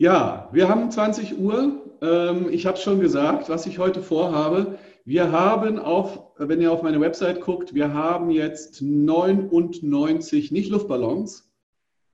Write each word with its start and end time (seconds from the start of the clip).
Ja, 0.00 0.48
wir 0.52 0.68
haben 0.68 0.92
20 0.92 1.40
Uhr. 1.40 1.82
Ähm, 2.00 2.50
ich 2.52 2.66
habe 2.66 2.78
schon 2.78 3.00
gesagt, 3.00 3.48
was 3.48 3.66
ich 3.66 3.80
heute 3.80 4.00
vorhabe. 4.00 4.78
Wir 5.04 5.32
haben 5.32 5.80
auf, 5.80 6.20
wenn 6.38 6.60
ihr 6.60 6.70
auf 6.70 6.84
meine 6.84 7.00
Website 7.00 7.40
guckt, 7.40 7.74
wir 7.74 7.92
haben 7.92 8.30
jetzt 8.30 8.80
99, 8.80 10.52
nicht 10.52 10.70
Luftballons, 10.70 11.52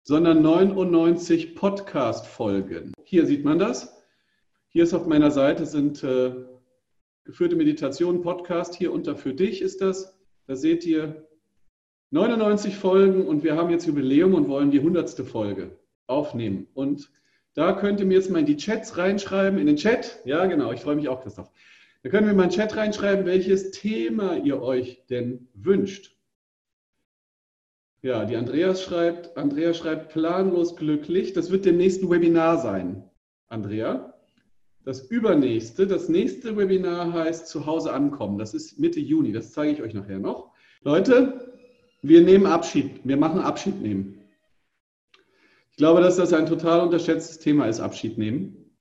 sondern 0.02 0.40
99 0.40 1.54
Podcast-Folgen. 1.56 2.94
Hier 3.04 3.26
sieht 3.26 3.44
man 3.44 3.58
das. 3.58 4.02
Hier 4.68 4.84
ist 4.84 4.94
auf 4.94 5.06
meiner 5.06 5.30
Seite 5.30 5.66
sind 5.66 6.02
äh, 6.02 6.32
geführte 7.24 7.54
Meditationen 7.54 8.22
Podcast. 8.22 8.74
Hier 8.76 8.94
unter 8.94 9.14
für 9.14 9.34
dich 9.34 9.60
ist 9.60 9.82
das. 9.82 10.18
Da 10.46 10.56
seht 10.56 10.86
ihr 10.86 11.28
99 12.12 12.78
Folgen 12.78 13.26
und 13.26 13.44
wir 13.44 13.56
haben 13.56 13.68
jetzt 13.68 13.86
Jubiläum 13.86 14.32
und 14.32 14.48
wollen 14.48 14.70
die 14.70 14.78
100. 14.78 15.10
Folge 15.28 15.78
aufnehmen. 16.06 16.66
Und 16.72 17.10
da 17.54 17.72
könnt 17.72 18.00
ihr 18.00 18.06
mir 18.06 18.14
jetzt 18.14 18.30
mal 18.30 18.40
in 18.40 18.46
die 18.46 18.56
Chats 18.56 18.98
reinschreiben, 18.98 19.58
in 19.58 19.66
den 19.66 19.76
Chat. 19.76 20.20
Ja, 20.24 20.44
genau, 20.46 20.72
ich 20.72 20.80
freue 20.80 20.96
mich 20.96 21.08
auch, 21.08 21.22
Christoph. 21.22 21.50
Da 22.02 22.10
könnt 22.10 22.26
ihr 22.26 22.34
mal 22.34 22.44
in 22.44 22.50
den 22.50 22.56
Chat 22.56 22.76
reinschreiben, 22.76 23.24
welches 23.26 23.70
Thema 23.70 24.36
ihr 24.36 24.60
euch 24.60 25.06
denn 25.08 25.48
wünscht. 25.54 26.16
Ja, 28.02 28.26
die 28.26 28.36
Andreas 28.36 28.82
schreibt, 28.82 29.36
Andrea 29.38 29.72
schreibt 29.72 30.12
planlos 30.12 30.76
glücklich. 30.76 31.32
Das 31.32 31.50
wird 31.50 31.64
dem 31.64 31.78
nächsten 31.78 32.10
Webinar 32.10 32.58
sein, 32.58 33.08
Andrea. 33.48 34.12
Das 34.84 35.00
übernächste, 35.00 35.86
das 35.86 36.10
nächste 36.10 36.58
Webinar 36.58 37.14
heißt 37.14 37.48
Zuhause 37.48 37.92
ankommen. 37.94 38.36
Das 38.36 38.52
ist 38.52 38.78
Mitte 38.78 39.00
Juni. 39.00 39.32
Das 39.32 39.52
zeige 39.52 39.72
ich 39.72 39.80
euch 39.80 39.94
nachher 39.94 40.18
noch. 40.18 40.52
Leute, 40.82 41.54
wir 42.02 42.20
nehmen 42.20 42.44
Abschied. 42.44 43.00
Wir 43.04 43.16
machen 43.16 43.40
Abschied 43.40 43.80
nehmen. 43.80 44.23
Ich 45.74 45.78
glaube, 45.78 46.00
dass 46.00 46.18
das 46.18 46.32
ein 46.32 46.46
total 46.46 46.82
unterschätztes 46.82 47.40
Thema 47.40 47.66
ist, 47.66 47.80
Abschied 47.80 48.16
nehmen. 48.16 48.78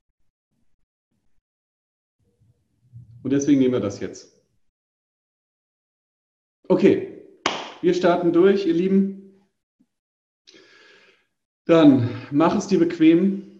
Und 3.23 3.34
deswegen 3.34 3.58
nehmen 3.58 3.73
wir 3.73 3.80
das 3.80 4.00
jetzt. 4.00 4.45
Okay, 6.67 7.32
wir 7.82 7.95
starten 7.95 8.32
durch, 8.32 8.67
ihr 8.67 8.76
Lieben. 8.76 9.42
Dann 11.66 12.09
mach 12.30 12.56
es 12.56 12.67
dir 12.67 12.78
bequem. 12.78 13.60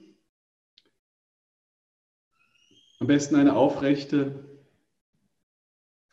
Am 3.00 3.08
besten 3.08 3.34
eine 3.34 3.56
aufrechte 3.56 4.62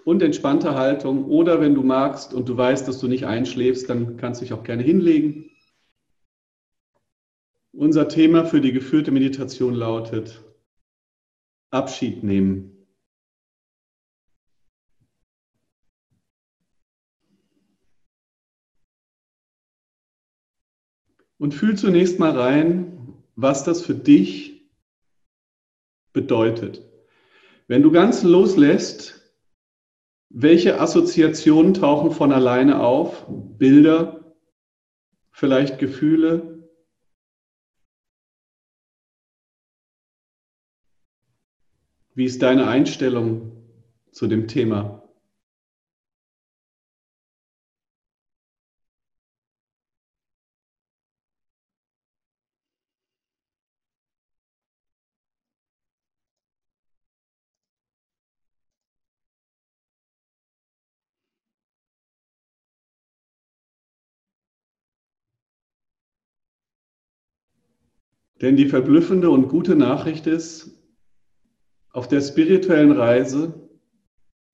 und 0.07 0.23
entspannte 0.23 0.75
Haltung. 0.75 1.27
Oder 1.27 1.61
wenn 1.61 1.75
du 1.75 1.83
magst 1.83 2.33
und 2.33 2.49
du 2.49 2.57
weißt, 2.57 2.89
dass 2.89 2.99
du 2.99 3.09
nicht 3.09 3.27
einschläfst, 3.27 3.91
dann 3.91 4.17
kannst 4.17 4.41
du 4.41 4.47
dich 4.47 4.55
auch 4.55 4.65
gerne 4.65 4.83
hinlegen. 4.83 5.50
Unser 7.81 8.09
Thema 8.09 8.45
für 8.45 8.61
die 8.61 8.73
geführte 8.73 9.11
Meditation 9.11 9.73
lautet 9.73 10.45
Abschied 11.71 12.23
nehmen. 12.23 12.87
Und 21.39 21.55
fühl 21.55 21.79
zunächst 21.79 22.19
mal 22.19 22.39
rein, 22.39 23.15
was 23.35 23.65
das 23.65 23.81
für 23.81 23.95
dich 23.95 24.71
bedeutet. 26.13 26.87
Wenn 27.67 27.83
du 27.83 27.91
ganz 27.91 28.23
loslässt, 28.23 29.33
welche 30.29 30.79
Assoziationen 30.79 31.73
tauchen 31.73 32.11
von 32.11 32.31
alleine 32.31 32.83
auf? 32.83 33.25
Bilder, 33.27 34.37
vielleicht 35.31 35.79
Gefühle, 35.79 36.60
Wie 42.21 42.27
ist 42.27 42.43
deine 42.43 42.67
Einstellung 42.67 43.51
zu 44.13 44.27
dem 44.27 44.47
Thema? 44.47 45.09
Denn 68.43 68.57
die 68.57 68.67
verblüffende 68.67 69.31
und 69.31 69.49
gute 69.49 69.75
Nachricht 69.75 70.27
ist, 70.27 70.80
auf 71.93 72.09
der 72.09 72.21
spirituellen 72.21 72.93
Reise 72.93 73.69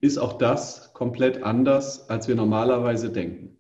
ist 0.00 0.18
auch 0.18 0.38
das 0.38 0.92
komplett 0.94 1.42
anders, 1.42 2.08
als 2.08 2.28
wir 2.28 2.34
normalerweise 2.34 3.10
denken. 3.12 3.58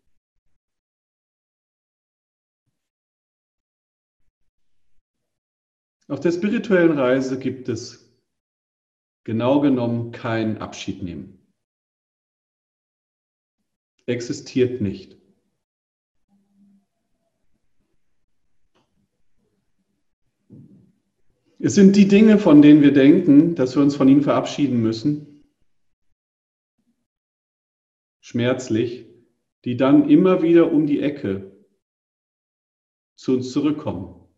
Auf 6.08 6.20
der 6.20 6.30
spirituellen 6.32 6.96
Reise 6.96 7.38
gibt 7.38 7.68
es 7.68 8.16
genau 9.24 9.60
genommen 9.60 10.12
kein 10.12 10.58
Abschied 10.58 11.02
nehmen. 11.02 11.52
Existiert 14.06 14.80
nicht. 14.80 15.25
Es 21.66 21.74
sind 21.74 21.96
die 21.96 22.06
Dinge, 22.06 22.38
von 22.38 22.62
denen 22.62 22.80
wir 22.80 22.92
denken, 22.92 23.56
dass 23.56 23.74
wir 23.74 23.82
uns 23.82 23.96
von 23.96 24.06
ihnen 24.06 24.22
verabschieden 24.22 24.80
müssen, 24.80 25.42
schmerzlich, 28.20 29.08
die 29.64 29.76
dann 29.76 30.08
immer 30.08 30.42
wieder 30.42 30.70
um 30.70 30.86
die 30.86 31.00
Ecke 31.00 31.66
zu 33.16 33.32
uns 33.32 33.50
zurückkommen. 33.50 34.28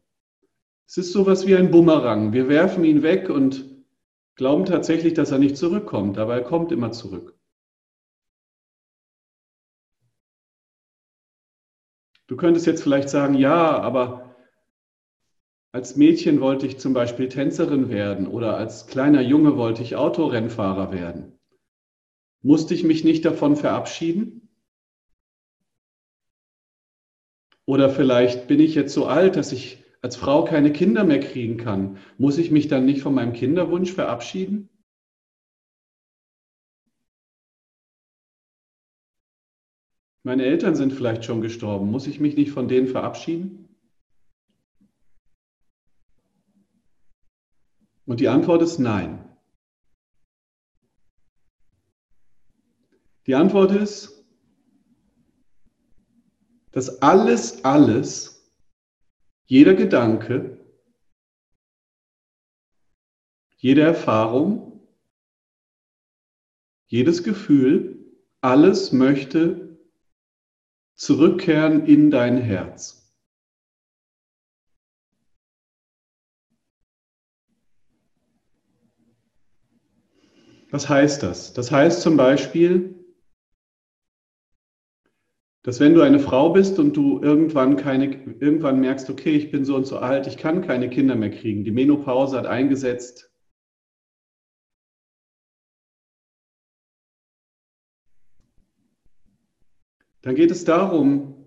Es 0.87 0.97
ist 0.97 1.13
so 1.13 1.21
etwas 1.21 1.47
wie 1.47 1.55
ein 1.55 1.71
Bumerang. 1.71 2.33
Wir 2.33 2.49
werfen 2.49 2.83
ihn 2.83 3.03
weg 3.03 3.29
und 3.29 3.77
glauben 4.35 4.65
tatsächlich, 4.65 5.13
dass 5.13 5.31
er 5.31 5.39
nicht 5.39 5.59
zurückkommt, 5.59 6.17
aber 6.17 6.33
er 6.33 6.45
kommt 6.45 6.73
immer 6.73 6.93
zurück. 6.93 7.39
Du 12.27 12.37
könntest 12.39 12.65
jetzt 12.65 12.83
vielleicht 12.83 13.11
sagen, 13.11 13.35
ja, 13.35 13.79
aber 13.79 14.28
als 15.73 15.97
Mädchen 15.97 16.41
wollte 16.41 16.67
ich 16.67 16.79
zum 16.79 16.95
Beispiel 16.95 17.29
Tänzerin 17.29 17.91
werden 17.91 18.27
oder 18.27 18.57
als 18.57 18.87
kleiner 18.87 19.21
Junge 19.21 19.57
wollte 19.57 19.83
ich 19.83 19.97
Autorennfahrer 19.97 20.93
werden. 20.93 21.39
Musste 22.43 22.75
ich 22.75 22.85
mich 22.85 23.05
nicht 23.05 23.25
davon 23.25 23.57
verabschieden? 23.57 24.49
Oder 27.67 27.91
vielleicht 27.91 28.49
bin 28.49 28.61
ich 28.61 28.75
jetzt 28.75 28.95
so 28.95 29.07
alt, 29.07 29.37
dass 29.37 29.53
ich 29.53 29.85
als 30.01 30.17
Frau 30.17 30.45
keine 30.45 30.73
Kinder 30.73 31.05
mehr 31.05 31.21
kriegen 31.21 31.59
kann. 31.59 31.99
Muss 32.17 32.39
ich 32.39 32.51
mich 32.51 32.69
dann 32.69 32.87
nicht 32.87 33.03
von 33.03 33.15
meinem 33.15 33.35
Kinderwunsch 33.35 33.93
verabschieden? 33.93 34.71
Meine 40.23 40.45
Eltern 40.45 40.77
sind 40.77 40.93
vielleicht 40.93 41.25
schon 41.25 41.41
gestorben. 41.41 41.91
Muss 41.91 42.07
ich 42.07 42.21
mich 42.21 42.37
nicht 42.37 42.53
von 42.53 42.69
denen 42.69 42.87
verabschieden? 42.87 43.68
Und 48.09 48.21
die 48.21 48.29
Antwort 48.29 48.63
ist 48.63 48.79
nein. 48.79 49.23
Die 53.27 53.35
Antwort 53.35 53.71
ist, 53.71 54.25
dass 56.73 57.03
alles, 57.03 57.67
alles, 57.67 58.51
jeder 59.45 59.75
Gedanke, 59.75 60.59
jede 63.59 63.83
Erfahrung, 63.83 64.89
jedes 66.87 67.23
Gefühl, 67.23 68.17
alles 68.41 68.91
möchte 68.91 69.79
zurückkehren 70.95 71.85
in 71.85 72.11
dein 72.11 72.39
Herz. 72.39 72.98
Was 80.71 80.89
heißt 80.89 81.23
das? 81.23 81.55
Das 81.55 81.71
heißt 81.71 82.03
zum 82.03 82.17
Beispiel, 82.17 82.95
dass 85.63 85.81
wenn 85.81 85.95
du 85.95 86.03
eine 86.03 86.19
Frau 86.19 86.51
bist 86.51 86.79
und 86.79 86.97
du 86.97 87.21
irgendwann 87.23 87.77
keine, 87.77 88.07
irgendwann 88.41 88.81
merkst, 88.81 89.09
okay, 89.11 89.35
ich 89.37 89.51
bin 89.51 89.65
so 89.65 89.77
und 89.77 89.87
so 89.87 89.99
alt, 89.99 90.27
ich 90.27 90.37
kann 90.37 90.63
keine 90.63 90.91
Kinder 90.91 91.15
mehr 91.15 91.31
kriegen, 91.31 91.65
die 91.65 91.71
Menopause 91.71 92.37
hat 92.37 92.47
eingesetzt. 92.47 93.33
Dann 100.23 100.35
geht 100.35 100.51
es 100.51 100.65
darum, 100.65 101.47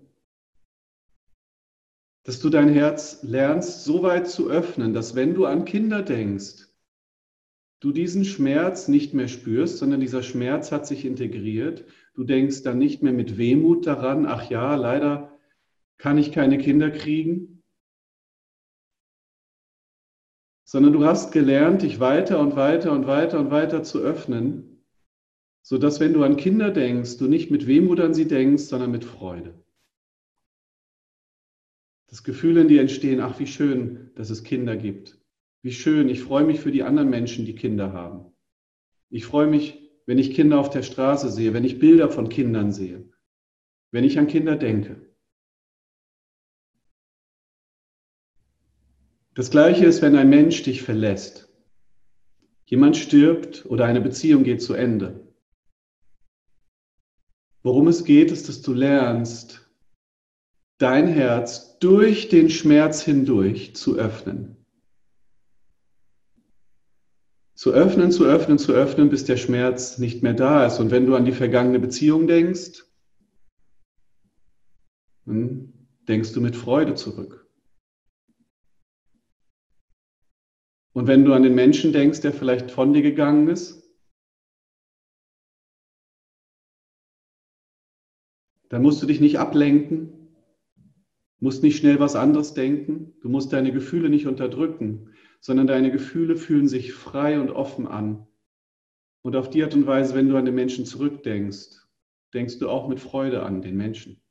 dass 2.24 2.40
du 2.40 2.50
dein 2.50 2.68
Herz 2.68 3.22
lernst, 3.22 3.84
so 3.84 4.02
weit 4.02 4.28
zu 4.28 4.50
öffnen, 4.50 4.94
dass 4.94 5.14
wenn 5.14 5.34
du 5.34 5.46
an 5.46 5.64
Kinder 5.64 6.02
denkst, 6.02 6.71
du 7.82 7.90
diesen 7.90 8.24
Schmerz 8.24 8.86
nicht 8.86 9.12
mehr 9.12 9.26
spürst, 9.26 9.78
sondern 9.78 10.00
dieser 10.00 10.22
Schmerz 10.22 10.70
hat 10.70 10.86
sich 10.86 11.04
integriert. 11.04 11.84
Du 12.14 12.22
denkst 12.22 12.62
dann 12.62 12.78
nicht 12.78 13.02
mehr 13.02 13.12
mit 13.12 13.38
Wehmut 13.38 13.86
daran, 13.86 14.24
ach 14.24 14.48
ja, 14.48 14.76
leider 14.76 15.36
kann 15.98 16.16
ich 16.16 16.30
keine 16.30 16.58
Kinder 16.58 16.90
kriegen, 16.92 17.64
sondern 20.64 20.92
du 20.92 21.04
hast 21.04 21.32
gelernt, 21.32 21.82
dich 21.82 21.98
weiter 21.98 22.38
und 22.38 22.54
weiter 22.54 22.92
und 22.92 23.08
weiter 23.08 23.40
und 23.40 23.50
weiter 23.50 23.82
zu 23.82 23.98
öffnen, 23.98 24.84
sodass 25.62 25.98
wenn 25.98 26.12
du 26.12 26.22
an 26.22 26.36
Kinder 26.36 26.70
denkst, 26.70 27.18
du 27.18 27.26
nicht 27.26 27.50
mit 27.50 27.66
Wehmut 27.66 27.98
an 27.98 28.14
sie 28.14 28.28
denkst, 28.28 28.64
sondern 28.64 28.92
mit 28.92 29.04
Freude. 29.04 29.60
Das 32.06 32.22
Gefühl 32.22 32.58
in 32.58 32.68
dir 32.68 32.80
entstehen, 32.80 33.20
ach 33.20 33.40
wie 33.40 33.46
schön, 33.48 34.12
dass 34.14 34.30
es 34.30 34.44
Kinder 34.44 34.76
gibt. 34.76 35.21
Wie 35.62 35.72
schön, 35.72 36.08
ich 36.08 36.20
freue 36.20 36.44
mich 36.44 36.58
für 36.58 36.72
die 36.72 36.82
anderen 36.82 37.08
Menschen, 37.08 37.46
die 37.46 37.54
Kinder 37.54 37.92
haben. 37.92 38.32
Ich 39.10 39.24
freue 39.24 39.46
mich, 39.46 39.78
wenn 40.06 40.18
ich 40.18 40.34
Kinder 40.34 40.58
auf 40.58 40.70
der 40.70 40.82
Straße 40.82 41.30
sehe, 41.30 41.54
wenn 41.54 41.64
ich 41.64 41.78
Bilder 41.78 42.10
von 42.10 42.28
Kindern 42.28 42.72
sehe, 42.72 43.08
wenn 43.92 44.02
ich 44.02 44.18
an 44.18 44.26
Kinder 44.26 44.56
denke. 44.56 45.08
Das 49.34 49.50
gleiche 49.52 49.86
ist, 49.86 50.02
wenn 50.02 50.16
ein 50.16 50.28
Mensch 50.28 50.64
dich 50.64 50.82
verlässt. 50.82 51.48
Jemand 52.64 52.96
stirbt 52.96 53.64
oder 53.66 53.84
eine 53.84 54.00
Beziehung 54.00 54.42
geht 54.42 54.62
zu 54.62 54.74
Ende. 54.74 55.32
Worum 57.62 57.86
es 57.86 58.04
geht, 58.04 58.32
ist, 58.32 58.48
dass 58.48 58.62
du 58.62 58.74
lernst, 58.74 59.70
dein 60.78 61.06
Herz 61.06 61.78
durch 61.78 62.28
den 62.28 62.50
Schmerz 62.50 63.02
hindurch 63.02 63.76
zu 63.76 63.94
öffnen 63.96 64.61
zu 67.54 67.72
öffnen, 67.72 68.10
zu 68.10 68.24
öffnen, 68.24 68.58
zu 68.58 68.72
öffnen, 68.72 69.10
bis 69.10 69.24
der 69.24 69.36
Schmerz 69.36 69.98
nicht 69.98 70.22
mehr 70.22 70.34
da 70.34 70.66
ist. 70.66 70.80
Und 70.80 70.90
wenn 70.90 71.06
du 71.06 71.14
an 71.14 71.24
die 71.24 71.32
vergangene 71.32 71.78
Beziehung 71.78 72.26
denkst, 72.26 72.84
dann 75.26 75.72
denkst 76.08 76.32
du 76.32 76.40
mit 76.40 76.56
Freude 76.56 76.94
zurück. 76.94 77.46
Und 80.92 81.06
wenn 81.06 81.24
du 81.24 81.32
an 81.32 81.42
den 81.42 81.54
Menschen 81.54 81.92
denkst, 81.92 82.20
der 82.20 82.32
vielleicht 82.32 82.70
von 82.70 82.92
dir 82.92 83.02
gegangen 83.02 83.48
ist, 83.48 83.82
dann 88.68 88.82
musst 88.82 89.02
du 89.02 89.06
dich 89.06 89.20
nicht 89.20 89.38
ablenken, 89.38 90.34
musst 91.40 91.62
nicht 91.62 91.76
schnell 91.76 91.98
was 91.98 92.14
anderes 92.14 92.54
denken, 92.54 93.14
du 93.20 93.28
musst 93.28 93.52
deine 93.52 93.72
Gefühle 93.72 94.08
nicht 94.08 94.26
unterdrücken, 94.26 95.11
sondern 95.42 95.66
deine 95.66 95.90
Gefühle 95.90 96.36
fühlen 96.36 96.68
sich 96.68 96.94
frei 96.94 97.40
und 97.40 97.50
offen 97.50 97.88
an. 97.88 98.28
Und 99.22 99.34
auf 99.34 99.50
die 99.50 99.62
Art 99.64 99.74
und 99.74 99.86
Weise, 99.86 100.14
wenn 100.14 100.28
du 100.28 100.36
an 100.36 100.44
den 100.44 100.54
Menschen 100.54 100.86
zurückdenkst, 100.86 101.84
denkst 102.32 102.60
du 102.60 102.68
auch 102.68 102.88
mit 102.88 103.00
Freude 103.00 103.42
an 103.42 103.60
den 103.60 103.76
Menschen. 103.76 104.22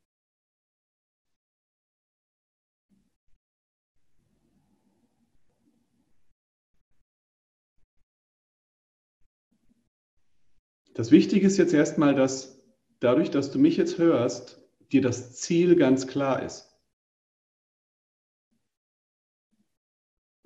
Das 10.93 11.11
Wichtige 11.11 11.45
ist 11.45 11.57
jetzt 11.57 11.73
erstmal, 11.73 12.15
dass 12.15 12.61
dadurch, 13.01 13.31
dass 13.31 13.51
du 13.51 13.59
mich 13.59 13.75
jetzt 13.75 13.97
hörst, 13.97 14.61
dir 14.93 15.01
das 15.01 15.33
Ziel 15.33 15.75
ganz 15.75 16.07
klar 16.07 16.41
ist. 16.43 16.70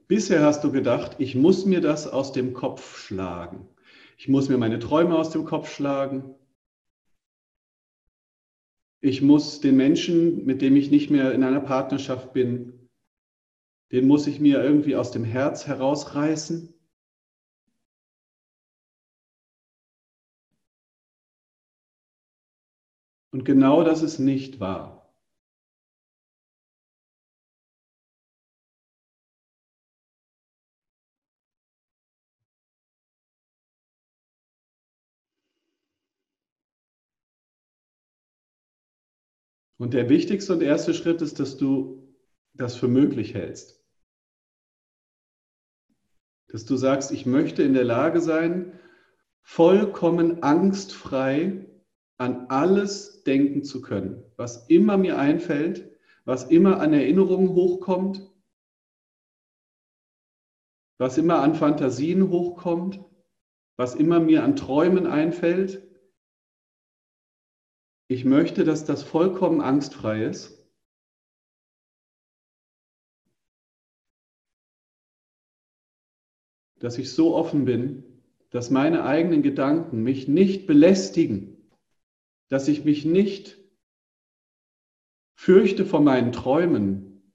Bisher 0.08 0.44
hast 0.44 0.64
du 0.64 0.72
gedacht, 0.72 1.16
ich 1.18 1.34
muss 1.34 1.66
mir 1.66 1.82
das 1.82 2.08
aus 2.08 2.32
dem 2.32 2.54
Kopf 2.54 2.98
schlagen. 2.98 3.68
Ich 4.18 4.28
muss 4.28 4.50
mir 4.50 4.58
meine 4.58 4.78
Träume 4.78 5.18
aus 5.18 5.32
dem 5.32 5.46
Kopf 5.46 5.74
schlagen. 5.74 6.36
Ich 9.02 9.22
muss 9.24 9.62
den 9.62 9.76
Menschen, 9.76 10.46
mit 10.46 10.62
dem 10.62 10.76
ich 10.76 10.92
nicht 10.92 11.10
mehr 11.10 11.34
in 11.34 11.44
einer 11.44 11.60
Partnerschaft 11.60 12.34
bin, 12.34 12.90
den 13.92 14.08
muss 14.08 14.28
ich 14.28 14.40
mir 14.40 14.64
irgendwie 14.64 14.96
aus 14.96 15.12
dem 15.12 15.24
Herz 15.24 15.66
herausreißen. 15.66 16.72
Und 23.32 23.44
genau 23.44 23.84
das 23.84 24.02
ist 24.04 24.20
nicht 24.20 24.60
wahr. 24.60 25.05
Und 39.78 39.94
der 39.94 40.10
wichtigste 40.10 40.54
und 40.54 40.62
erste 40.62 40.94
Schritt 40.94 41.22
ist, 41.22 41.40
dass 41.40 41.58
du 41.58 42.14
das 42.54 42.76
für 42.76 42.88
möglich 42.88 43.34
hältst. 43.34 43.84
Dass 46.48 46.66
du 46.66 46.78
sagst, 46.78 47.12
ich 47.12 47.26
möchte 47.26 47.64
in 47.64 47.74
der 47.74 47.84
Lage 47.84 48.22
sein, 48.22 48.80
vollkommen 49.42 50.42
angstfrei 50.44 51.68
an 52.18 52.48
alles 52.48 53.24
denken 53.24 53.64
zu 53.64 53.82
können, 53.82 54.24
was 54.38 54.68
immer 54.68 54.98
mir 54.98 55.20
einfällt, 55.20 55.92
was 56.24 56.46
immer 56.46 56.80
an 56.80 56.94
Erinnerungen 56.94 57.50
hochkommt, 57.50 58.32
was 60.98 61.18
immer 61.18 61.42
an 61.42 61.56
Fantasien 61.56 62.30
hochkommt, 62.30 63.04
was 63.76 63.96
immer 63.96 64.22
mir 64.22 64.44
an 64.44 64.56
Träumen 64.56 65.06
einfällt, 65.06 65.85
ich 68.08 68.26
möchte, 68.26 68.64
dass 68.64 68.86
das 68.86 69.04
vollkommen 69.04 69.62
angstfrei 69.62 70.24
ist. 70.26 70.64
Dass 76.80 76.98
ich 76.98 77.14
so 77.14 77.36
offen 77.36 77.66
bin, 77.66 78.04
dass 78.52 78.70
meine 78.70 79.06
eigenen 79.06 79.42
Gedanken 79.42 80.04
mich 80.04 80.28
nicht 80.28 80.68
belästigen, 80.68 81.72
dass 82.48 82.68
ich 82.68 82.86
mich 82.86 83.06
nicht 83.06 83.58
fürchte 85.36 85.86
vor 85.86 86.02
meinen 86.02 86.32
Träumen, 86.32 87.34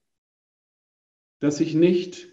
dass 1.40 1.60
ich 1.60 1.74
nicht 1.74 2.28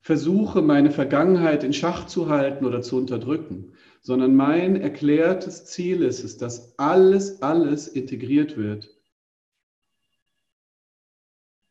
versuche, 0.00 0.60
meine 0.60 0.90
Vergangenheit 0.90 1.64
in 1.64 1.72
Schach 1.72 2.06
zu 2.06 2.28
halten 2.28 2.66
oder 2.66 2.82
zu 2.82 2.98
unterdrücken, 2.98 3.72
sondern 4.04 4.34
mein 4.34 4.76
erklärtes 4.76 5.64
Ziel 5.64 6.02
ist 6.02 6.22
es, 6.24 6.36
dass 6.36 6.78
alles, 6.78 7.40
alles 7.40 7.88
integriert 7.88 8.58
wird 8.58 8.94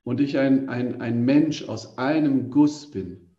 und 0.03 0.19
ich 0.19 0.39
ein, 0.39 0.67
ein, 0.67 0.99
ein 0.99 1.23
Mensch 1.23 1.69
aus 1.69 1.99
einem 1.99 2.49
Guss 2.49 2.89
bin. 2.89 3.32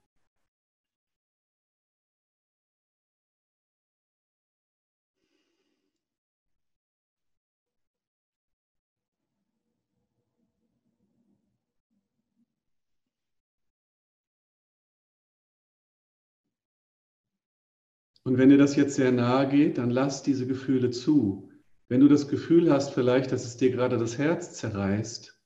Und 18.25 18.39
wenn 18.39 18.49
dir 18.49 18.57
das 18.57 18.75
jetzt 18.75 18.95
sehr 18.95 19.13
nahe 19.13 19.49
geht, 19.49 19.77
dann 19.77 19.91
lass 19.91 20.23
diese 20.23 20.47
Gefühle 20.47 20.91
zu. 20.91 21.51
Wenn 21.89 22.01
du 22.01 22.09
das 22.09 22.29
Gefühl 22.29 22.73
hast 22.73 22.95
vielleicht, 22.95 23.33
dass 23.33 23.45
es 23.45 23.59
dir 23.59 23.71
gerade 23.71 23.99
das 23.99 24.17
Herz 24.17 24.55
zerreißt, 24.55 25.39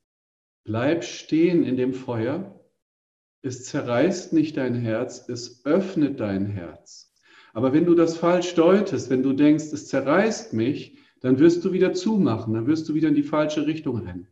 bleib 0.62 1.02
stehen 1.02 1.64
in 1.64 1.76
dem 1.76 1.92
Feuer. 1.92 2.61
Es 3.42 3.64
zerreißt 3.64 4.32
nicht 4.32 4.56
dein 4.56 4.76
Herz, 4.76 5.28
es 5.28 5.64
öffnet 5.66 6.20
dein 6.20 6.47
Herz. 6.47 7.12
Aber 7.52 7.73
wenn 7.73 7.85
du 7.85 7.97
das 7.97 8.16
falsch 8.16 8.54
deutest, 8.54 9.11
wenn 9.11 9.25
du 9.25 9.32
denkst, 9.32 9.73
es 9.73 9.88
zerreißt 9.88 10.52
mich, 10.52 10.99
dann 11.20 11.40
wirst 11.40 11.64
du 11.64 11.73
wieder 11.73 11.94
zumachen, 11.94 12.54
dann 12.54 12.68
wirst 12.68 12.88
du 12.88 12.94
wieder 12.94 13.08
in 13.08 13.16
die 13.16 13.25
falsche 13.25 13.66
Richtung 13.66 14.06
rennen. 14.06 14.28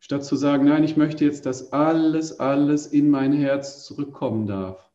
Statt 0.00 0.22
zu 0.22 0.36
sagen, 0.36 0.66
nein, 0.66 0.84
ich 0.84 0.98
möchte 0.98 1.24
jetzt, 1.24 1.46
dass 1.46 1.72
alles, 1.72 2.38
alles 2.40 2.86
in 2.86 3.08
mein 3.08 3.32
Herz 3.32 3.86
zurückkommen 3.86 4.46
darf 4.46 4.90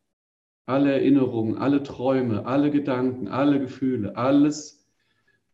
alle 0.66 0.92
Erinnerungen, 0.92 1.58
alle 1.58 1.82
Träume, 1.82 2.46
alle 2.46 2.70
Gedanken, 2.70 3.28
alle 3.28 3.60
Gefühle, 3.60 4.16
alles, 4.16 4.86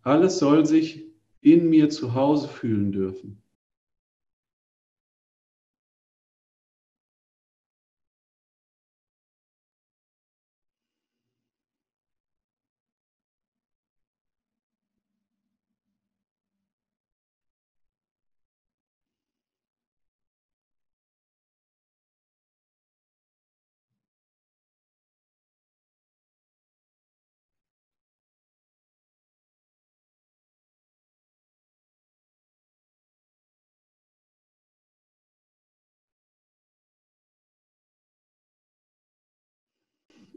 alles 0.03 0.39
soll 0.39 0.67
sich 0.67 1.07
in 1.41 1.69
mir 1.71 1.89
zu 1.91 2.15
Hause 2.15 2.49
fühlen 2.49 2.93
dürfen. 2.93 3.43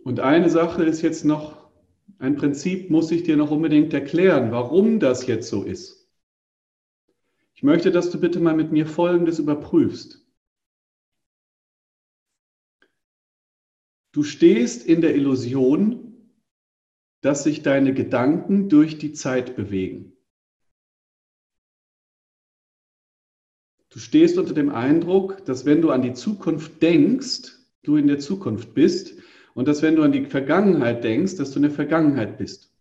Und 0.09 0.21
eine 0.21 0.49
Sache 0.49 0.83
ist 0.83 1.03
jetzt 1.03 1.23
noch, 1.23 1.69
ein 2.17 2.35
Prinzip 2.35 2.89
muss 2.89 3.11
ich 3.11 3.21
dir 3.21 3.37
noch 3.37 3.51
unbedingt 3.51 3.93
erklären, 3.93 4.51
warum 4.51 4.99
das 4.99 5.27
jetzt 5.27 5.49
so 5.49 5.61
ist. 5.61 6.09
Ich 7.53 7.61
möchte, 7.61 7.91
dass 7.91 8.09
du 8.09 8.19
bitte 8.19 8.39
mal 8.39 8.55
mit 8.55 8.71
mir 8.71 8.87
Folgendes 8.87 9.37
überprüfst. 9.37 10.27
Du 14.11 14.23
stehst 14.23 14.83
in 14.83 15.01
der 15.01 15.13
Illusion, 15.13 16.33
dass 17.21 17.43
sich 17.43 17.61
deine 17.61 17.93
Gedanken 17.93 18.67
durch 18.67 18.97
die 18.97 19.13
Zeit 19.13 19.55
bewegen. 19.55 20.13
Du 23.89 23.99
stehst 23.99 24.39
unter 24.39 24.55
dem 24.55 24.71
Eindruck, 24.71 25.45
dass 25.45 25.65
wenn 25.65 25.83
du 25.83 25.91
an 25.91 26.01
die 26.01 26.13
Zukunft 26.13 26.81
denkst, 26.81 27.59
du 27.83 27.95
in 27.95 28.07
der 28.07 28.17
Zukunft 28.17 28.73
bist 28.73 29.19
und 29.59 29.67
dass 29.67 29.81
wenn 29.81 29.97
du 29.97 30.03
an 30.03 30.13
die 30.13 30.25
Vergangenheit 30.25 31.03
denkst, 31.03 31.35
dass 31.35 31.51
du 31.51 31.57
in 31.57 31.63
der 31.63 31.71
Vergangenheit 31.71 32.37
bist. 32.37 32.73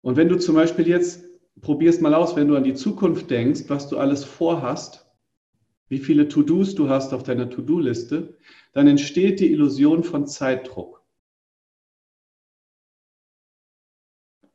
Und 0.00 0.16
wenn 0.16 0.30
du 0.30 0.38
zum 0.38 0.54
Beispiel 0.54 0.88
jetzt, 0.88 1.26
probierst 1.60 2.00
mal 2.00 2.14
aus, 2.14 2.36
wenn 2.36 2.48
du 2.48 2.56
an 2.56 2.64
die 2.64 2.72
Zukunft 2.72 3.28
denkst, 3.28 3.64
was 3.68 3.90
du 3.90 3.98
alles 3.98 4.24
vorhast, 4.24 5.06
wie 5.90 5.98
viele 5.98 6.26
To-Dos 6.26 6.74
du 6.74 6.88
hast 6.88 7.12
auf 7.12 7.22
deiner 7.22 7.50
To-Do-Liste, 7.50 8.38
dann 8.72 8.86
entsteht 8.86 9.40
die 9.40 9.52
Illusion 9.52 10.04
von 10.04 10.26
Zeitdruck. 10.26 11.04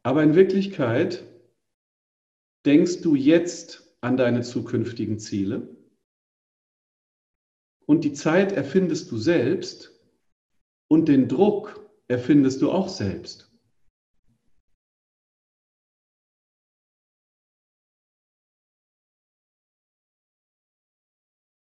Aber 0.02 0.24
in 0.24 0.34
Wirklichkeit 0.34 1.28
denkst 2.66 3.04
du 3.04 3.14
jetzt 3.14 3.96
an 4.02 4.18
deine 4.18 4.42
zukünftigen 4.42 5.20
Ziele 5.20 5.75
und 7.86 8.04
die 8.04 8.14
Zeit 8.14 8.52
erfindest 8.52 9.12
du 9.12 9.18
selbst 9.18 10.00
und 10.88 11.08
den 11.08 11.28
Druck 11.28 11.90
erfindest 12.08 12.62
du 12.62 12.72
auch 12.72 12.90
selbst. 12.90 13.52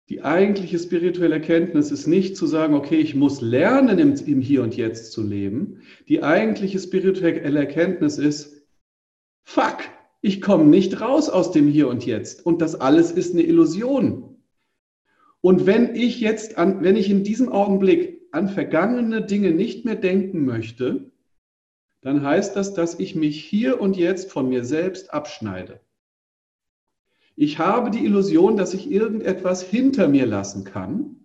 Die 0.09 0.23
eigentliche 0.25 0.79
spirituelle 0.79 1.35
Erkenntnis 1.35 1.91
ist 1.91 2.07
nicht 2.07 2.37
zu 2.37 2.47
sagen, 2.47 2.75
okay, 2.75 2.97
ich 2.97 3.15
muss 3.15 3.43
lernen, 3.43 3.99
im, 3.99 4.41
Hier 4.41 4.63
und 4.63 4.75
Jetzt 4.75 5.13
zu 5.13 5.23
leben. 5.23 5.83
Die 6.09 6.23
eigentliche 6.23 6.79
spirituelle 6.79 7.59
Erkenntnis 7.59 8.17
ist, 8.17 8.67
fuck, 9.45 9.81
ich 10.23 10.41
komme 10.41 10.65
nicht 10.65 11.03
raus 11.03 11.29
aus 11.29 11.53
dem 11.53 11.69
Hier 11.69 11.89
und 11.89 12.07
Jetzt. 12.07 12.47
Und 12.47 12.63
das 12.63 12.75
alles 12.75 13.13
ist 13.13 13.35
eine 13.35 13.43
Illusion. 13.43 14.28
Und 15.41 15.67
wenn 15.67 15.95
ich 15.95 16.21
jetzt 16.21 16.59
an, 16.59 16.83
wenn 16.83 16.97
ich 16.97 17.11
in 17.11 17.23
diesem 17.25 17.49
Augenblick 17.51 18.23
an 18.33 18.49
vergangene 18.49 19.25
Dinge 19.25 19.53
nicht 19.53 19.85
mehr 19.85 19.95
denken 19.95 20.45
möchte, 20.45 21.13
dann 22.01 22.23
heißt 22.23 22.57
das, 22.57 22.75
dass 22.75 22.99
ich 22.99 23.15
mich 23.15 23.43
hier 23.43 23.81
und 23.81 23.97
jetzt 23.97 24.31
von 24.31 24.49
mir 24.49 24.65
selbst 24.65 25.13
abschneide. 25.13 25.81
Ich 27.37 27.59
habe 27.59 27.91
die 27.91 28.05
Illusion, 28.05 28.57
dass 28.57 28.75
ich 28.75 28.91
irgendetwas 28.91 29.63
hinter 29.63 30.09
mir 30.09 30.27
lassen 30.27 30.65
kann, 30.65 31.25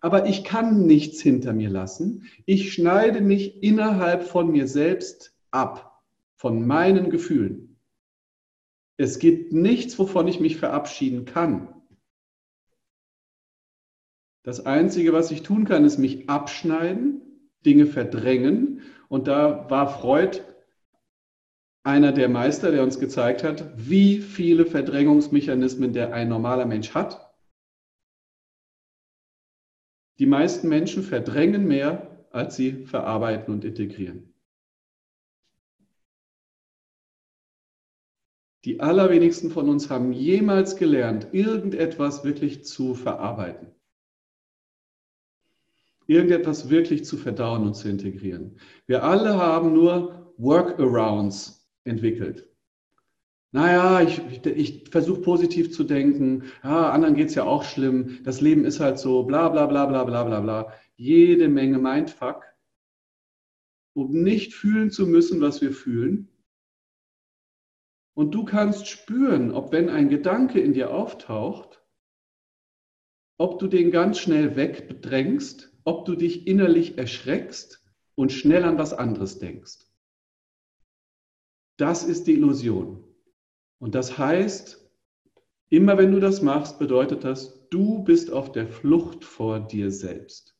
aber 0.00 0.26
ich 0.26 0.44
kann 0.44 0.86
nichts 0.86 1.20
hinter 1.22 1.52
mir 1.52 1.70
lassen. 1.70 2.28
Ich 2.44 2.72
schneide 2.72 3.20
mich 3.20 3.62
innerhalb 3.62 4.24
von 4.24 4.50
mir 4.50 4.66
selbst 4.66 5.34
ab, 5.50 6.02
von 6.36 6.66
meinen 6.66 7.08
Gefühlen. 7.08 7.78
Es 8.96 9.18
gibt 9.18 9.52
nichts, 9.52 9.98
wovon 9.98 10.28
ich 10.28 10.40
mich 10.40 10.56
verabschieden 10.56 11.24
kann. 11.24 11.73
Das 14.44 14.66
Einzige, 14.66 15.14
was 15.14 15.30
ich 15.30 15.42
tun 15.42 15.64
kann, 15.64 15.86
ist 15.86 15.96
mich 15.96 16.28
abschneiden, 16.28 17.22
Dinge 17.64 17.86
verdrängen. 17.86 18.82
Und 19.08 19.26
da 19.26 19.70
war 19.70 19.88
Freud 19.88 20.42
einer 21.82 22.12
der 22.12 22.28
Meister, 22.28 22.70
der 22.70 22.82
uns 22.82 23.00
gezeigt 23.00 23.42
hat, 23.42 23.72
wie 23.76 24.20
viele 24.20 24.66
Verdrängungsmechanismen 24.66 25.94
der 25.94 26.12
ein 26.12 26.28
normaler 26.28 26.66
Mensch 26.66 26.94
hat. 26.94 27.34
Die 30.18 30.26
meisten 30.26 30.68
Menschen 30.68 31.02
verdrängen 31.02 31.66
mehr, 31.66 32.26
als 32.30 32.54
sie 32.54 32.84
verarbeiten 32.84 33.52
und 33.52 33.64
integrieren. 33.64 34.34
Die 38.66 38.80
allerwenigsten 38.80 39.50
von 39.50 39.70
uns 39.70 39.88
haben 39.88 40.12
jemals 40.12 40.76
gelernt, 40.76 41.28
irgendetwas 41.32 42.24
wirklich 42.24 42.64
zu 42.64 42.94
verarbeiten 42.94 43.74
irgendetwas 46.06 46.70
wirklich 46.70 47.04
zu 47.04 47.16
verdauen 47.16 47.62
und 47.64 47.74
zu 47.74 47.88
integrieren. 47.88 48.58
Wir 48.86 49.04
alle 49.04 49.36
haben 49.36 49.72
nur 49.72 50.32
Workarounds 50.36 51.68
entwickelt. 51.84 52.48
Naja, 53.52 54.00
ich, 54.00 54.20
ich, 54.26 54.46
ich 54.46 54.90
versuche 54.90 55.20
positiv 55.20 55.72
zu 55.72 55.84
denken. 55.84 56.44
Ja, 56.64 56.90
anderen 56.90 57.14
geht 57.14 57.28
es 57.28 57.36
ja 57.36 57.44
auch 57.44 57.62
schlimm. 57.62 58.18
Das 58.24 58.40
Leben 58.40 58.64
ist 58.64 58.80
halt 58.80 58.98
so, 58.98 59.22
bla 59.22 59.48
bla 59.48 59.66
bla 59.66 59.86
bla 59.86 60.02
bla 60.02 60.24
bla 60.24 60.40
bla. 60.40 60.72
Jede 60.96 61.48
Menge 61.48 61.78
Mindfuck, 61.78 62.44
um 63.94 64.10
nicht 64.10 64.54
fühlen 64.54 64.90
zu 64.90 65.06
müssen, 65.06 65.40
was 65.40 65.62
wir 65.62 65.72
fühlen. 65.72 66.28
Und 68.14 68.34
du 68.34 68.44
kannst 68.44 68.88
spüren, 68.88 69.52
ob 69.52 69.72
wenn 69.72 69.88
ein 69.88 70.08
Gedanke 70.08 70.60
in 70.60 70.72
dir 70.72 70.92
auftaucht, 70.92 71.80
ob 73.38 73.58
du 73.58 73.66
den 73.66 73.90
ganz 73.90 74.18
schnell 74.18 74.56
wegbedrängst 74.56 75.73
ob 75.84 76.04
du 76.04 76.14
dich 76.14 76.46
innerlich 76.46 76.98
erschreckst 76.98 77.84
und 78.14 78.32
schnell 78.32 78.64
an 78.64 78.78
was 78.78 78.92
anderes 78.92 79.38
denkst. 79.38 79.86
Das 81.76 82.04
ist 82.04 82.26
die 82.26 82.34
Illusion. 82.34 83.04
Und 83.78 83.94
das 83.94 84.16
heißt, 84.16 84.90
immer 85.68 85.98
wenn 85.98 86.12
du 86.12 86.20
das 86.20 86.40
machst, 86.40 86.78
bedeutet 86.78 87.24
das, 87.24 87.68
du 87.68 88.04
bist 88.04 88.32
auf 88.32 88.52
der 88.52 88.68
Flucht 88.68 89.24
vor 89.24 89.60
dir 89.60 89.90
selbst. 89.90 90.56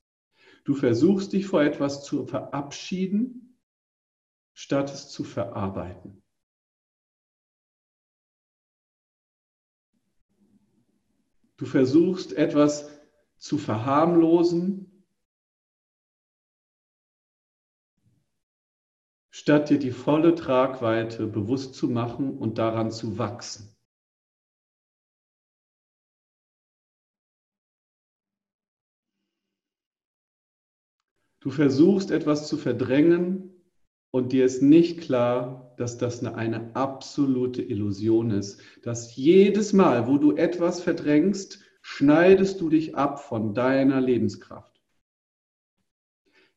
Du 0.64 0.74
versuchst 0.74 1.32
dich 1.32 1.46
vor 1.46 1.62
etwas 1.62 2.04
zu 2.04 2.26
verabschieden, 2.26 3.58
statt 4.54 4.92
es 4.92 5.08
zu 5.10 5.24
verarbeiten. 5.24 6.22
Du 11.56 11.66
versuchst 11.66 12.32
etwas 12.32 12.90
zu 13.36 13.58
verharmlosen, 13.58 14.93
statt 19.44 19.68
dir 19.68 19.78
die 19.78 19.90
volle 19.90 20.34
Tragweite 20.34 21.26
bewusst 21.26 21.74
zu 21.74 21.90
machen 21.90 22.38
und 22.38 22.56
daran 22.56 22.90
zu 22.90 23.18
wachsen. 23.18 23.76
Du 31.40 31.50
versuchst 31.50 32.10
etwas 32.10 32.48
zu 32.48 32.56
verdrängen 32.56 33.52
und 34.10 34.32
dir 34.32 34.46
ist 34.46 34.62
nicht 34.62 35.02
klar, 35.02 35.74
dass 35.76 35.98
das 35.98 36.20
eine, 36.20 36.36
eine, 36.36 36.74
absolute 36.74 37.60
Illusion 37.60 38.30
ist. 38.30 38.62
Dass 38.82 39.14
jedes 39.14 39.74
Mal, 39.74 40.08
wo 40.08 40.16
du 40.16 40.34
etwas 40.34 40.80
verdrängst, 40.80 41.60
schneidest 41.82 42.62
du 42.62 42.70
dich 42.70 42.96
ab 42.96 43.20
von 43.20 43.52
deiner 43.52 44.00
Lebenskraft. 44.00 44.73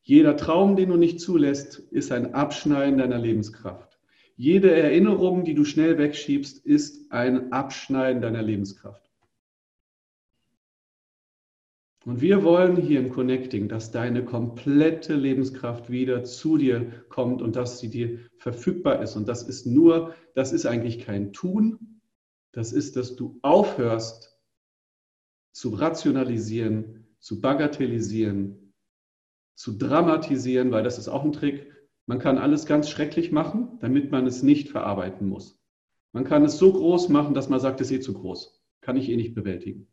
Jeder 0.08 0.38
Traum, 0.38 0.74
den 0.74 0.88
du 0.88 0.96
nicht 0.96 1.20
zulässt, 1.20 1.80
ist 1.90 2.12
ein 2.12 2.32
Abschneiden 2.32 2.96
deiner 2.96 3.18
Lebenskraft. 3.18 3.98
Jede 4.36 4.74
Erinnerung, 4.74 5.44
die 5.44 5.52
du 5.52 5.66
schnell 5.66 5.98
wegschiebst, 5.98 6.64
ist 6.64 7.12
ein 7.12 7.52
Abschneiden 7.52 8.22
deiner 8.22 8.40
Lebenskraft. 8.40 9.10
Und 12.06 12.22
wir 12.22 12.42
wollen 12.42 12.76
hier 12.76 13.00
im 13.00 13.10
Connecting, 13.10 13.68
dass 13.68 13.90
deine 13.90 14.24
komplette 14.24 15.14
Lebenskraft 15.14 15.90
wieder 15.90 16.24
zu 16.24 16.56
dir 16.56 16.90
kommt 17.10 17.42
und 17.42 17.54
dass 17.54 17.78
sie 17.78 17.90
dir 17.90 18.18
verfügbar 18.38 19.02
ist. 19.02 19.14
Und 19.14 19.28
das 19.28 19.42
ist 19.42 19.66
nur, 19.66 20.14
das 20.34 20.52
ist 20.54 20.64
eigentlich 20.64 21.00
kein 21.00 21.34
Tun, 21.34 22.00
das 22.52 22.72
ist, 22.72 22.96
dass 22.96 23.14
du 23.14 23.38
aufhörst 23.42 24.40
zu 25.52 25.68
rationalisieren, 25.68 27.04
zu 27.20 27.42
bagatellisieren, 27.42 28.67
zu 29.58 29.72
dramatisieren, 29.72 30.70
weil 30.70 30.84
das 30.84 30.98
ist 30.98 31.08
auch 31.08 31.24
ein 31.24 31.32
Trick. 31.32 31.68
Man 32.06 32.20
kann 32.20 32.38
alles 32.38 32.64
ganz 32.64 32.88
schrecklich 32.88 33.32
machen, 33.32 33.76
damit 33.80 34.12
man 34.12 34.24
es 34.24 34.44
nicht 34.44 34.68
verarbeiten 34.68 35.28
muss. 35.28 35.60
Man 36.12 36.22
kann 36.22 36.44
es 36.44 36.58
so 36.58 36.72
groß 36.72 37.08
machen, 37.08 37.34
dass 37.34 37.48
man 37.48 37.58
sagt, 37.58 37.80
es 37.80 37.90
ist 37.90 37.96
eh 37.96 38.00
zu 38.00 38.14
groß. 38.14 38.62
Kann 38.80 38.96
ich 38.96 39.08
eh 39.08 39.16
nicht 39.16 39.34
bewältigen. 39.34 39.88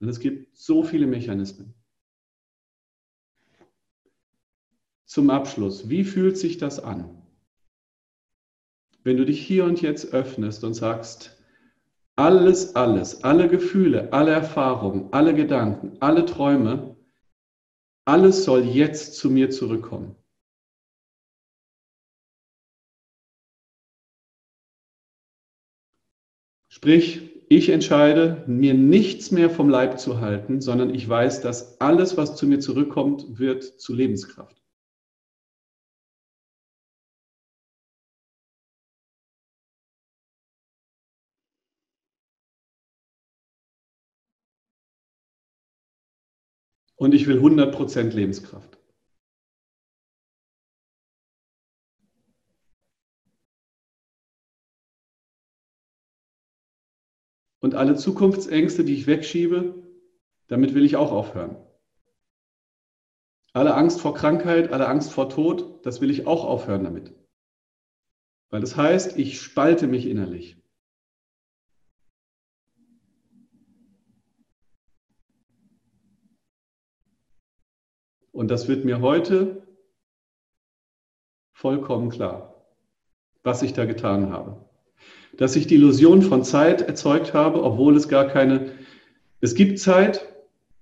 Und 0.00 0.08
es 0.08 0.18
gibt 0.18 0.56
so 0.56 0.82
viele 0.82 1.06
Mechanismen. 1.06 1.72
Zum 5.04 5.30
Abschluss, 5.30 5.88
wie 5.88 6.02
fühlt 6.02 6.36
sich 6.36 6.58
das 6.58 6.80
an? 6.80 7.22
Wenn 9.04 9.16
du 9.16 9.24
dich 9.24 9.40
hier 9.40 9.66
und 9.66 9.82
jetzt 9.82 10.12
öffnest 10.12 10.64
und 10.64 10.74
sagst, 10.74 11.40
alles, 12.16 12.74
alles, 12.74 13.22
alle 13.22 13.48
Gefühle, 13.48 14.12
alle 14.12 14.32
Erfahrungen, 14.32 15.12
alle 15.12 15.32
Gedanken, 15.32 15.96
alle 16.00 16.24
Träume 16.24 16.94
alles 18.06 18.44
soll 18.44 18.64
jetzt 18.64 19.14
zu 19.14 19.30
mir 19.30 19.50
zurückkommen. 19.50 20.16
Sprich, 26.68 27.30
ich 27.48 27.68
entscheide, 27.68 28.42
mir 28.46 28.74
nichts 28.74 29.30
mehr 29.30 29.48
vom 29.48 29.68
Leib 29.68 30.00
zu 30.00 30.20
halten, 30.20 30.60
sondern 30.60 30.92
ich 30.92 31.08
weiß, 31.08 31.40
dass 31.40 31.80
alles, 31.80 32.16
was 32.16 32.36
zu 32.36 32.46
mir 32.46 32.58
zurückkommt, 32.58 33.38
wird 33.38 33.62
zu 33.62 33.94
Lebenskraft. 33.94 34.63
Und 46.96 47.14
ich 47.14 47.26
will 47.26 47.38
100% 47.38 48.10
Lebenskraft. 48.10 48.78
Und 57.60 57.74
alle 57.74 57.96
Zukunftsängste, 57.96 58.84
die 58.84 58.92
ich 58.92 59.06
wegschiebe, 59.06 59.74
damit 60.48 60.74
will 60.74 60.84
ich 60.84 60.96
auch 60.96 61.10
aufhören. 61.10 61.56
Alle 63.54 63.74
Angst 63.74 64.00
vor 64.00 64.14
Krankheit, 64.14 64.72
alle 64.72 64.86
Angst 64.86 65.12
vor 65.12 65.30
Tod, 65.30 65.86
das 65.86 66.00
will 66.00 66.10
ich 66.10 66.26
auch 66.26 66.44
aufhören 66.44 66.84
damit. 66.84 67.14
Weil 68.50 68.60
das 68.60 68.76
heißt, 68.76 69.16
ich 69.16 69.40
spalte 69.40 69.86
mich 69.86 70.06
innerlich. 70.06 70.63
Und 78.34 78.50
das 78.50 78.66
wird 78.66 78.84
mir 78.84 79.00
heute 79.00 79.62
vollkommen 81.52 82.10
klar, 82.10 82.66
was 83.44 83.62
ich 83.62 83.74
da 83.74 83.84
getan 83.84 84.32
habe. 84.32 84.68
Dass 85.36 85.54
ich 85.54 85.68
die 85.68 85.76
Illusion 85.76 86.20
von 86.20 86.42
Zeit 86.42 86.82
erzeugt 86.82 87.32
habe, 87.32 87.62
obwohl 87.62 87.96
es 87.96 88.08
gar 88.08 88.26
keine, 88.26 88.72
es 89.40 89.54
gibt 89.54 89.78
Zeit, 89.78 90.34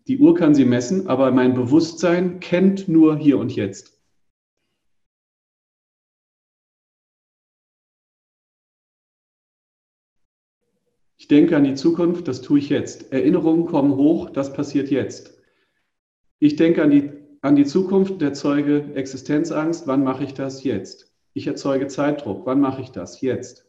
die 0.08 0.18
Uhr 0.18 0.34
kann 0.34 0.54
sie 0.54 0.64
messen, 0.64 1.08
aber 1.08 1.30
mein 1.30 1.52
Bewusstsein 1.52 2.40
kennt 2.40 2.88
nur 2.88 3.18
hier 3.18 3.36
und 3.36 3.54
jetzt. 3.54 4.00
Ich 11.18 11.28
denke 11.28 11.54
an 11.54 11.64
die 11.64 11.74
Zukunft, 11.74 12.28
das 12.28 12.40
tue 12.40 12.60
ich 12.60 12.70
jetzt. 12.70 13.12
Erinnerungen 13.12 13.66
kommen 13.66 13.94
hoch, 13.94 14.30
das 14.30 14.54
passiert 14.54 14.90
jetzt. 14.90 15.38
Ich 16.38 16.56
denke 16.56 16.82
an 16.82 16.90
die 16.90 17.21
an 17.42 17.56
die 17.56 17.64
Zukunft 17.66 18.22
erzeuge 18.22 18.94
Existenzangst. 18.94 19.86
Wann 19.86 20.04
mache 20.04 20.24
ich 20.24 20.32
das? 20.32 20.62
Jetzt. 20.62 21.12
Ich 21.34 21.46
erzeuge 21.46 21.88
Zeitdruck. 21.88 22.46
Wann 22.46 22.60
mache 22.60 22.82
ich 22.82 22.90
das? 22.90 23.20
Jetzt. 23.20 23.66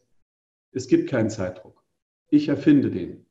Es 0.71 0.87
gibt 0.87 1.09
keinen 1.09 1.29
Zeitdruck. 1.29 1.83
Ich 2.29 2.47
erfinde 2.47 2.91
den. 2.91 3.25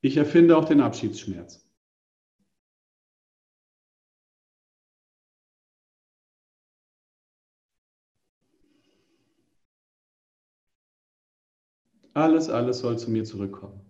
Ich 0.00 0.16
erfinde 0.16 0.56
auch 0.56 0.64
den 0.64 0.80
Abschiedsschmerz. 0.80 1.64
Alles, 12.14 12.48
alles 12.48 12.80
soll 12.80 12.98
zu 12.98 13.10
mir 13.10 13.24
zurückkommen. 13.24 13.87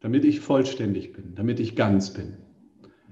Damit 0.00 0.24
ich 0.24 0.40
vollständig 0.40 1.12
bin, 1.12 1.34
damit 1.34 1.60
ich 1.60 1.76
ganz 1.76 2.10
bin. 2.12 2.49